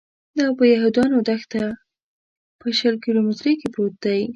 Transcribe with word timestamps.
دا 0.37 0.45
په 0.57 0.63
یهودانو 0.73 1.17
دښته 1.27 1.63
کې 1.71 1.77
په 2.59 2.67
شل 2.77 2.95
کیلومترۍ 3.03 3.53
کې 3.59 3.67
پروت 3.73 3.95
دی. 4.05 4.21